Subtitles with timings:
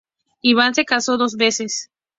[0.41, 1.91] Ivan se casó dos veces.